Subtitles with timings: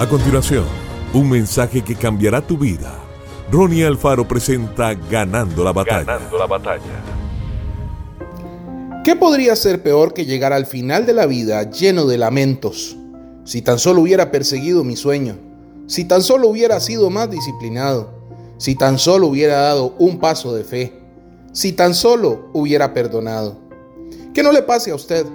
[0.00, 0.64] A continuación,
[1.12, 2.98] un mensaje que cambiará tu vida.
[3.52, 6.04] Ronnie Alfaro presenta Ganando la batalla.
[6.04, 7.02] Ganando la batalla.
[9.04, 12.96] ¿Qué podría ser peor que llegar al final de la vida lleno de lamentos?
[13.44, 15.36] Si tan solo hubiera perseguido mi sueño,
[15.86, 18.10] si tan solo hubiera sido más disciplinado,
[18.56, 20.94] si tan solo hubiera dado un paso de fe,
[21.52, 23.58] si tan solo hubiera perdonado.
[24.32, 25.26] Que no le pase a usted.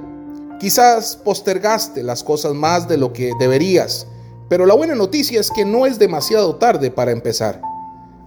[0.59, 4.07] Quizás postergaste las cosas más de lo que deberías
[4.48, 7.62] pero la buena noticia es que no es demasiado tarde para empezar.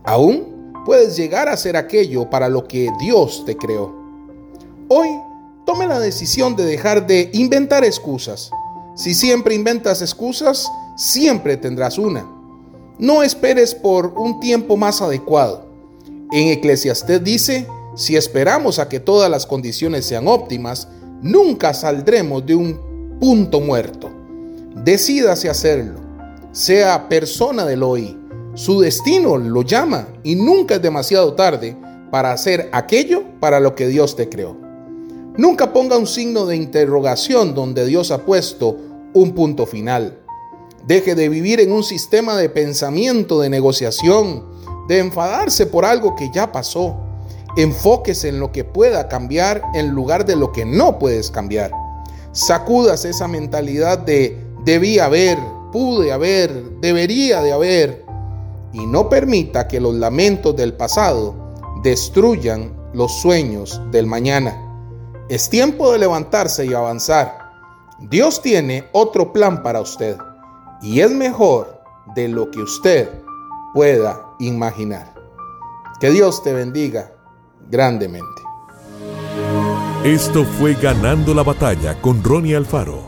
[0.05, 3.95] Aún puedes llegar a ser aquello para lo que Dios te creó.
[4.89, 5.09] Hoy,
[5.65, 8.51] tome la decisión de dejar de inventar excusas.
[8.97, 12.29] Si siempre inventas excusas, siempre tendrás una.
[12.99, 15.69] No esperes por un tiempo más adecuado.
[16.33, 20.89] En Eclesiastés dice, si esperamos a que todas las condiciones sean óptimas,
[21.23, 24.11] nunca saldremos de un punto muerto.
[24.75, 26.08] Decídase hacerlo
[26.59, 28.19] sea persona del hoy.
[28.55, 31.77] Su destino lo llama y nunca es demasiado tarde
[32.11, 34.57] para hacer aquello para lo que Dios te creó.
[35.37, 38.77] Nunca ponga un signo de interrogación donde Dios ha puesto
[39.15, 40.19] un punto final.
[40.85, 44.45] Deje de vivir en un sistema de pensamiento, de negociación,
[44.89, 46.97] de enfadarse por algo que ya pasó.
[47.57, 51.71] Enfóquese en lo que pueda cambiar en lugar de lo que no puedes cambiar.
[52.33, 55.39] Sacudas esa mentalidad de debí haber,
[55.73, 58.05] pude haber, debería de haber,
[58.73, 61.35] y no permita que los lamentos del pasado
[61.83, 64.57] destruyan los sueños del mañana.
[65.29, 67.39] Es tiempo de levantarse y avanzar.
[68.01, 70.17] Dios tiene otro plan para usted
[70.81, 71.83] y es mejor
[72.15, 73.09] de lo que usted
[73.75, 75.15] pueda imaginar.
[76.01, 77.13] Que Dios te bendiga
[77.69, 78.43] grandemente.
[80.05, 83.08] Esto fue Ganando la Batalla con Ronnie Alfaro.